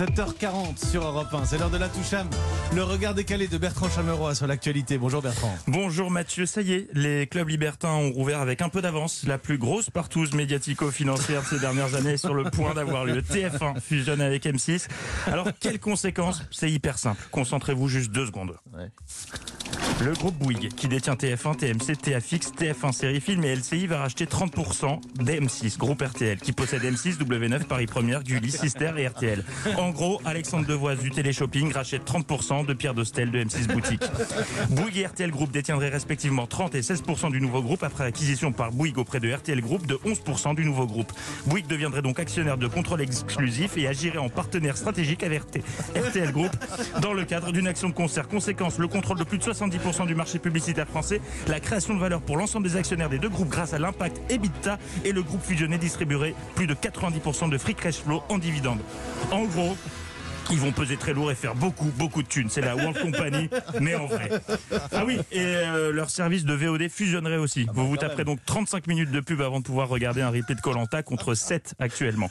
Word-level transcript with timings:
7h40 0.00 0.82
sur 0.90 1.04
Europe 1.04 1.28
1. 1.30 1.44
C'est 1.44 1.58
l'heure 1.58 1.68
de 1.68 1.76
la 1.76 1.90
toucham. 1.90 2.26
Le 2.74 2.82
regard 2.82 3.12
décalé 3.12 3.48
de 3.48 3.58
Bertrand 3.58 3.90
Chameroy 3.90 4.34
sur 4.34 4.46
l'actualité. 4.46 4.96
Bonjour 4.96 5.20
Bertrand. 5.20 5.54
Bonjour 5.66 6.10
Mathieu, 6.10 6.46
ça 6.46 6.62
y 6.62 6.72
est, 6.72 6.88
les 6.94 7.26
clubs 7.26 7.46
libertins 7.46 7.92
ont 7.92 8.10
rouvert 8.10 8.40
avec 8.40 8.62
un 8.62 8.70
peu 8.70 8.80
d'avance. 8.80 9.24
La 9.26 9.36
plus 9.36 9.58
grosse 9.58 9.90
partouze 9.90 10.32
médiatico-financière 10.32 11.42
de 11.42 11.46
ces 11.48 11.58
dernières 11.58 11.96
années 11.96 12.12
est 12.12 12.16
sur 12.16 12.32
le 12.32 12.44
point 12.44 12.72
d'avoir 12.72 13.04
lieu. 13.04 13.20
TF1 13.20 13.78
fusionne 13.78 14.22
avec 14.22 14.46
M6. 14.46 14.88
Alors, 15.26 15.48
quelles 15.60 15.78
conséquences? 15.78 16.44
C'est 16.50 16.70
hyper 16.70 16.96
simple. 16.96 17.22
Concentrez-vous 17.30 17.88
juste 17.88 18.10
deux 18.10 18.24
secondes. 18.24 18.56
Le 20.02 20.14
groupe 20.14 20.36
Bouygues, 20.36 20.68
qui 20.68 20.88
détient 20.88 21.12
TF1, 21.12 21.56
TMC, 21.56 21.96
TFX, 21.98 22.52
TF1 22.58 22.92
Série 22.92 23.20
Film 23.20 23.44
et 23.44 23.54
LCI, 23.54 23.86
va 23.86 23.98
racheter 23.98 24.24
30% 24.24 24.98
d'M6, 25.22 25.76
groupe 25.76 26.00
RTL, 26.00 26.38
qui 26.38 26.52
possède 26.52 26.82
M6, 26.82 27.18
W9, 27.18 27.64
Paris 27.64 27.84
Première, 27.84 28.22
Gulli, 28.22 28.50
Sister 28.50 28.92
et 28.96 29.06
RTL. 29.06 29.44
En 29.76 29.89
gros, 29.90 30.20
Alexandre 30.24 30.66
Devoise 30.66 30.98
du 30.98 31.10
Téléshopping 31.10 31.72
rachète 31.72 32.04
30% 32.04 32.66
de 32.66 32.74
Pierre 32.74 32.94
Dostel 32.94 33.30
de 33.30 33.44
M6 33.44 33.66
Boutique. 33.66 34.02
Bouygues 34.70 34.98
et 34.98 35.06
RTL 35.06 35.30
Group 35.30 35.50
détiendraient 35.50 35.88
respectivement 35.88 36.46
30 36.46 36.74
et 36.74 36.80
16% 36.80 37.30
du 37.30 37.40
nouveau 37.40 37.62
groupe 37.62 37.82
après 37.82 38.04
acquisition 38.04 38.52
par 38.52 38.72
Bouygues 38.72 38.98
auprès 38.98 39.20
de 39.20 39.32
RTL 39.32 39.60
Group 39.60 39.86
de 39.86 39.94
11% 39.94 40.54
du 40.54 40.64
nouveau 40.64 40.86
groupe. 40.86 41.12
Bouygues 41.46 41.66
deviendrait 41.66 42.02
donc 42.02 42.18
actionnaire 42.18 42.58
de 42.58 42.66
contrôle 42.66 43.00
exclusif 43.00 43.76
et 43.76 43.86
agirait 43.86 44.18
en 44.18 44.28
partenaire 44.28 44.76
stratégique 44.76 45.22
avec 45.22 45.42
RTL 45.96 46.32
Group 46.32 46.50
dans 47.00 47.12
le 47.12 47.24
cadre 47.24 47.52
d'une 47.52 47.66
action 47.66 47.88
de 47.88 47.94
concert. 47.94 48.28
Conséquence, 48.28 48.78
le 48.78 48.88
contrôle 48.88 49.18
de 49.18 49.24
plus 49.24 49.38
de 49.38 49.44
70% 49.44 50.06
du 50.06 50.14
marché 50.14 50.38
publicitaire 50.38 50.88
français, 50.88 51.20
la 51.48 51.60
création 51.60 51.94
de 51.94 52.00
valeur 52.00 52.20
pour 52.20 52.36
l'ensemble 52.36 52.68
des 52.68 52.76
actionnaires 52.76 53.08
des 53.08 53.18
deux 53.18 53.28
groupes 53.28 53.48
grâce 53.48 53.72
à 53.72 53.78
l'impact 53.78 54.20
EBITDA 54.30 54.78
et 55.04 55.12
le 55.12 55.22
groupe 55.22 55.42
fusionné 55.42 55.78
distribuerait 55.78 56.34
plus 56.54 56.66
de 56.66 56.74
90% 56.74 57.50
de 57.50 57.58
free 57.58 57.74
cash 57.74 57.96
flow 57.96 58.22
en 58.28 58.38
dividendes. 58.38 58.80
En 59.30 59.44
gros, 59.44 59.76
ils 60.50 60.58
vont 60.58 60.72
peser 60.72 60.96
très 60.96 61.12
lourd 61.12 61.30
et 61.30 61.34
faire 61.34 61.54
beaucoup, 61.54 61.90
beaucoup 61.96 62.22
de 62.22 62.28
thunes. 62.28 62.48
C'est 62.48 62.60
la 62.60 62.76
World 62.76 62.98
Company, 63.00 63.48
mais 63.80 63.94
en 63.94 64.06
vrai. 64.06 64.30
Ah 64.92 65.04
oui, 65.04 65.18
et 65.32 65.40
euh, 65.40 65.92
leur 65.92 66.10
service 66.10 66.44
de 66.44 66.54
VOD 66.54 66.88
fusionnerait 66.88 67.36
aussi. 67.36 67.66
Vous 67.72 67.88
vous 67.88 67.96
taperez 67.96 68.24
donc 68.24 68.40
35 68.44 68.86
minutes 68.86 69.10
de 69.10 69.20
pub 69.20 69.40
avant 69.40 69.60
de 69.60 69.64
pouvoir 69.64 69.88
regarder 69.88 70.22
un 70.22 70.30
replay 70.30 70.54
de 70.54 70.60
Colanta 70.60 71.02
contre 71.02 71.34
7 71.34 71.74
actuellement. 71.78 72.30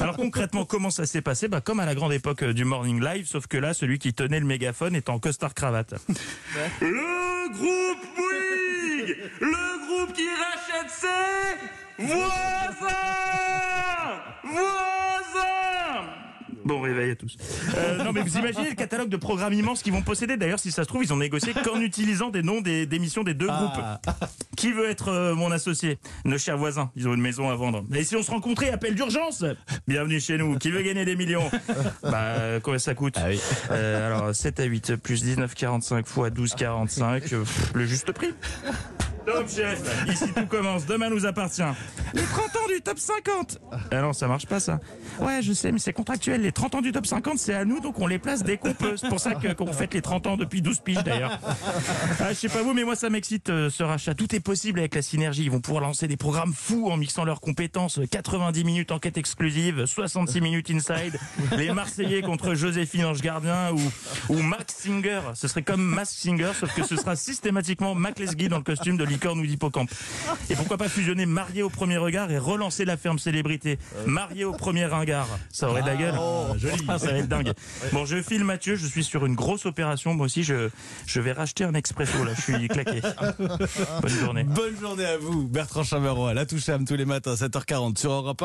Alors 0.00 0.16
concrètement, 0.16 0.64
comment 0.64 0.90
ça 0.90 1.06
s'est 1.06 1.22
passé? 1.22 1.48
Bah, 1.48 1.60
Comme 1.60 1.80
à 1.80 1.86
la 1.86 1.94
grande 1.94 2.12
époque 2.12 2.42
euh, 2.42 2.52
du 2.52 2.64
Morning 2.64 3.02
Live, 3.02 3.26
sauf 3.26 3.46
que 3.46 3.56
là, 3.56 3.74
celui 3.74 3.98
qui 3.98 4.12
tenait 4.12 4.40
le 4.40 4.46
mégaphone 4.46 4.94
est 4.94 5.08
en 5.08 5.18
costard 5.18 5.54
cravate. 5.54 5.94
Le 6.80 7.48
groupe 7.52 8.06
Bouygues 8.16 9.16
Le 9.40 9.86
groupe 9.86 10.16
qui 10.16 10.26
rachète 10.28 10.90
ses 10.90 12.06
Voisins 12.06 13.10
À 17.10 17.16
tous. 17.16 17.36
Euh, 17.76 18.04
non 18.04 18.12
mais 18.12 18.22
vous 18.22 18.36
imaginez 18.36 18.70
le 18.70 18.74
catalogue 18.76 19.08
de 19.08 19.16
programmes 19.16 19.52
immenses 19.52 19.82
qu'ils 19.82 19.92
vont 19.92 20.02
posséder. 20.02 20.36
D'ailleurs, 20.36 20.58
si 20.60 20.70
ça 20.70 20.82
se 20.82 20.88
trouve, 20.88 21.02
ils 21.04 21.12
ont 21.12 21.16
négocié 21.16 21.52
qu'en 21.64 21.80
utilisant 21.80 22.30
des 22.30 22.42
noms 22.42 22.60
des 22.60 22.86
d'émissions 22.86 23.22
des 23.22 23.34
deux 23.34 23.46
groupes. 23.48 23.82
Qui 24.56 24.72
veut 24.72 24.88
être 24.90 25.08
euh, 25.08 25.34
mon 25.34 25.50
associé? 25.50 25.98
Nos 26.24 26.38
chers 26.38 26.58
voisins, 26.58 26.90
ils 26.96 27.08
ont 27.08 27.14
une 27.14 27.20
maison 27.20 27.48
à 27.50 27.54
vendre. 27.54 27.84
Et 27.94 28.04
si 28.04 28.16
on 28.16 28.22
se 28.22 28.30
rencontrait, 28.30 28.70
appel 28.70 28.94
d'urgence 28.94 29.44
Bienvenue 29.88 30.20
chez 30.20 30.36
nous. 30.38 30.58
Qui 30.58 30.70
veut 30.70 30.82
gagner 30.82 31.04
des 31.04 31.16
millions? 31.16 31.50
Bah, 32.02 32.18
euh, 32.38 32.60
combien 32.60 32.78
ça 32.78 32.94
coûte? 32.94 33.16
Euh, 33.70 34.06
Alors, 34.06 34.34
7 34.34 34.60
à 34.60 34.64
8 34.64 34.96
plus 34.96 35.24
19,45 35.24 36.06
fois 36.06 36.30
12,45, 36.30 37.02
euh, 37.34 37.40
pff, 37.40 37.72
le 37.74 37.86
juste 37.86 38.12
prix. 38.12 38.32
Top 39.26 39.48
chef, 39.48 39.82
ici 40.08 40.32
tout 40.34 40.46
commence, 40.46 40.86
demain 40.86 41.10
nous 41.10 41.26
appartient. 41.26 41.62
Les 42.14 42.22
30 42.22 42.56
ans 42.56 42.68
du 42.74 42.80
top 42.82 42.98
50 42.98 43.58
Ah 43.90 44.02
non, 44.02 44.12
ça 44.12 44.26
marche 44.26 44.46
pas 44.46 44.60
ça. 44.60 44.80
Ouais, 45.20 45.42
je 45.42 45.52
sais, 45.52 45.70
mais 45.72 45.78
c'est 45.78 45.92
contractuel. 45.92 46.42
Les 46.42 46.52
30 46.52 46.76
ans 46.76 46.80
du 46.80 46.92
top 46.92 47.06
50, 47.06 47.38
c'est 47.38 47.54
à 47.54 47.64
nous, 47.64 47.80
donc 47.80 47.98
on 48.00 48.06
les 48.06 48.18
place 48.18 48.42
dès 48.42 48.56
qu'on 48.56 48.74
peut. 48.74 48.96
C'est 48.96 49.08
pour 49.08 49.20
ça 49.20 49.34
qu'on 49.34 49.72
fête 49.72 49.94
les 49.94 50.02
30 50.02 50.26
ans 50.26 50.36
depuis 50.36 50.62
12 50.62 50.80
piges 50.80 51.04
d'ailleurs. 51.04 51.38
Ah, 52.20 52.30
je 52.30 52.34
sais 52.34 52.48
pas 52.48 52.62
vous, 52.62 52.74
mais 52.74 52.84
moi 52.84 52.96
ça 52.96 53.10
m'excite 53.10 53.50
euh, 53.50 53.70
ce 53.70 53.82
rachat. 53.82 54.14
Tout 54.14 54.34
est 54.34 54.40
possible 54.40 54.80
avec 54.80 54.94
la 54.94 55.02
synergie. 55.02 55.44
Ils 55.44 55.50
vont 55.50 55.60
pouvoir 55.60 55.82
lancer 55.82 56.08
des 56.08 56.16
programmes 56.16 56.52
fous 56.52 56.90
en 56.90 56.96
mixant 56.96 57.24
leurs 57.24 57.40
compétences. 57.40 58.00
90 58.10 58.64
minutes 58.64 58.92
enquête 58.92 59.16
exclusive, 59.18 59.86
66 59.86 60.40
minutes 60.40 60.70
inside. 60.70 61.18
Les 61.56 61.72
Marseillais 61.72 62.22
contre 62.22 62.54
Joséphine 62.54 63.04
Ange 63.06 63.20
Gardien 63.22 63.72
ou, 63.72 64.32
ou 64.32 64.42
Max 64.42 64.74
Singer. 64.74 65.20
Ce 65.34 65.48
serait 65.48 65.62
comme 65.62 65.82
Mask 65.82 66.12
Singer, 66.12 66.52
sauf 66.58 66.74
que 66.74 66.82
ce 66.84 66.96
sera 66.96 67.16
systématiquement 67.16 67.94
Mac 67.94 68.18
Lesguy 68.18 68.48
dans 68.48 68.58
le 68.58 68.64
costume 68.64 68.96
de 68.96 69.04
licorne 69.04 69.40
ou 69.40 69.46
d'hippocampe. 69.46 69.90
Et 70.48 70.54
pourquoi 70.56 70.76
pas 70.76 70.88
fusionner 70.88 71.26
Marié 71.26 71.62
au 71.62 71.70
premier 71.70 71.98
regard 72.00 72.30
et 72.30 72.38
relancer 72.38 72.84
la 72.84 72.96
ferme 72.96 73.18
célébrité 73.18 73.78
Marié 74.06 74.44
au 74.44 74.52
premier 74.52 74.86
ringard. 74.86 75.28
Ça 75.52 75.68
aurait 75.68 75.82
de 75.82 75.86
la 75.86 75.96
gueule. 75.96 76.14
Ah, 76.88 76.98
ça 76.98 77.12
va 77.12 77.18
être 77.18 77.28
dingue. 77.28 77.52
Bon, 77.92 78.04
je 78.04 78.20
file 78.22 78.44
Mathieu, 78.44 78.74
je 78.74 78.86
suis 78.86 79.04
sur 79.04 79.24
une 79.26 79.34
grosse 79.34 79.66
opération. 79.66 80.14
Moi 80.14 80.26
aussi, 80.26 80.42
je, 80.42 80.68
je 81.06 81.20
vais 81.20 81.32
racheter 81.32 81.64
un 81.64 81.74
expresso 81.74 82.24
là. 82.24 82.32
Je 82.34 82.40
suis 82.40 82.68
claqué. 82.68 83.00
Bonne 83.38 84.10
journée. 84.10 84.44
Bonne 84.44 84.76
journée 84.80 85.04
à 85.04 85.18
vous, 85.18 85.46
Bertrand 85.46 85.84
Chameroy. 85.84 86.34
La 86.34 86.46
toucham 86.46 86.84
tous 86.84 86.96
les 86.96 87.04
matins, 87.04 87.34
7h40 87.34 87.98
sur 87.98 88.12
Europe 88.12 88.30
1. 88.30 88.38